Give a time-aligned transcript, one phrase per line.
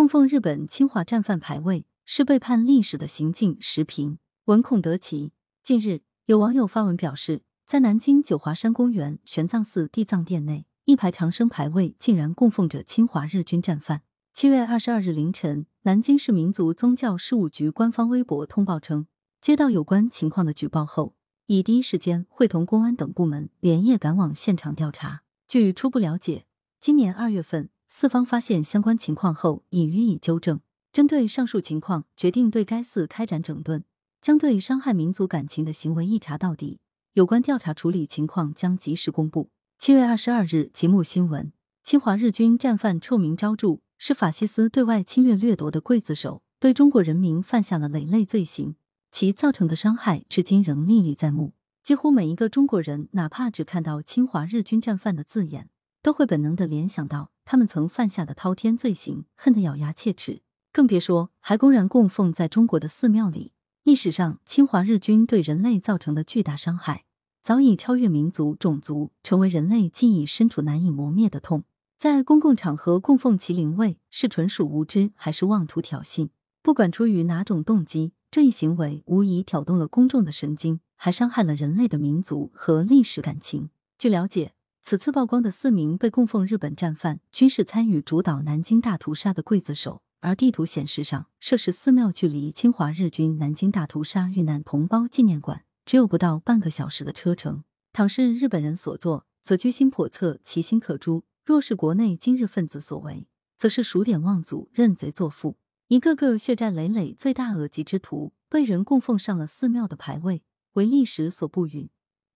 [0.00, 3.58] 供奉日本侵华战犯牌位是背叛历史的行径。
[3.60, 5.32] 时评文孔德奇。
[5.62, 14.00] 近日，有网友发文表示，在南京九华山公园玄奘寺地藏殿内，一排长生牌位竟然供奉着侵华日军战犯。
[14.32, 19.06] 七月二十二日凌晨，南京市民族宗教事务局官方微博通报称，
[19.42, 21.14] 接到有关情况的举报后，
[21.44, 25.20] 已第一时间会同公安等部门连夜赶往现场调查。
[25.46, 26.46] 据初步了解，
[26.80, 30.60] 今年二月份，四方发现相关情况后，已予以纠正。
[30.92, 33.82] 针对上述情况，决定对该寺开展整顿，
[34.20, 36.78] 将对伤害民族感情的行为一查到底。
[37.14, 39.50] 有关调查处理情况将及时公布。
[39.76, 43.80] 七月二十二日，节目新闻：侵华日军战犯臭名昭著。
[43.98, 48.76] 是法西斯对外侵略掠夺的刽子手，对中国人民犯下了累累罪行，
[49.10, 51.54] 其造成的伤害至今仍历历在目。
[51.82, 55.68] 几乎每一个中国人，哪怕只看到“侵华日军战犯”的字眼，
[56.00, 60.42] 都会本能的联想到他们曾犯下的滔天罪行，恨得咬牙切齿。
[60.72, 63.54] 更别说还公然供奉在中国的寺庙里。
[63.82, 67.06] 历史上，侵华日军对人类造成的巨大伤害，
[67.42, 71.64] 早已超越民族、种族，成为人类记忆深处难以磨灭的痛。
[71.98, 76.28] 在公共场合供奉麒麟位，是纯属无知还是妄图挑衅？
[76.62, 83.70] 不管出于哪种动机，这一行为无疑挑动了公众的神经，还伤害了人类的民族和历史感情。
[83.98, 84.52] 据了解，
[84.82, 90.02] 此次曝光的四名被供奉日本战犯，均是参与主导南京大屠杀的刽子手。
[90.20, 97.64] 而地图显示上，涉事寺庙距离侵华日军南京大屠杀遇难同胞纪念馆只有不到半个小时的车程。
[97.92, 101.24] 倘是日本人所作，则居心叵测，其心可诛。
[101.44, 103.26] 若是国内今日分子所为，
[103.58, 105.56] 则是数典忘祖、认贼作父。
[105.88, 110.42] 一个个血债累累、罪大恶极之徒，被人供奉上了寺庙的牌位，
[110.74, 111.88] 为历史所不允，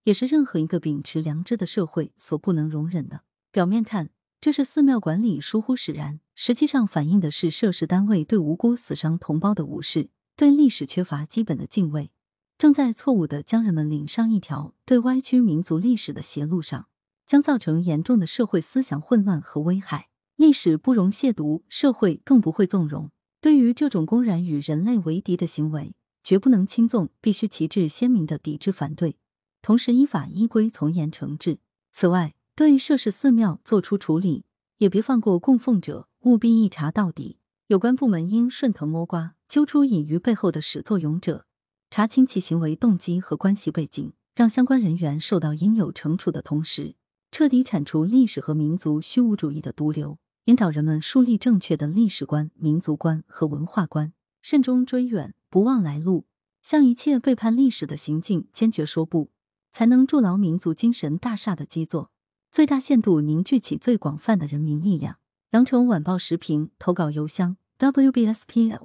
[0.04, 3.24] 也是任何一个秉持良知的社会所不能容忍的。
[3.50, 4.10] 表面看，
[4.40, 12.10] 这是寺庙管理疏忽使然，实际上反映的是涉事单位对无辜死伤同胞的无视，对历史缺乏基本的敬畏，
[12.56, 16.86] 正在错误的将人们领上一条对歪曲民族历史的邪路上。
[17.26, 20.10] 将造成严重的社会思想混乱和危害。
[20.36, 23.10] 历史不容亵渎，社会更不会纵容。
[23.40, 29.16] 对于这种公然与人类为敌的行为，绝不能轻纵，必须旗帜鲜明的抵制反对，
[29.64, 31.58] 同时依法依规从严惩治。
[31.90, 34.44] 此外，对涉事寺庙作出处理，
[34.76, 37.38] 也别放过供奉者，务必一查到底。
[37.68, 41.46] 有关部门应顺藤摸瓜，揪出隐于背后的始作俑者，
[41.88, 46.96] 查清其行为动机和关系背景，让相关人员受到应有惩处的同时。
[47.30, 56.26] 彻底铲除历史和民族虚无主义的毒瘤，引导人们树立正确的历史观、民族观和文化观，慎终追远，不忘来路，
[56.62, 59.30] 向一切背叛历史的行径坚决说不，
[59.74, 62.12] 才能筑牢民族精神大厦的基座，
[62.52, 65.16] 最大限度凝聚起最广泛的人民力量。
[65.50, 68.78] 羊城晚报时评投稿邮箱：wbspycwb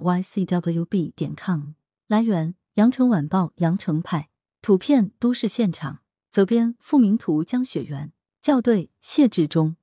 [1.15, 1.73] 点 com。
[2.07, 4.29] 来源：羊城晚报羊城派。
[4.63, 5.99] 图片：都市现场。
[6.31, 8.11] 责编：付明图，江雪源。
[8.41, 9.75] 校对：谢志忠。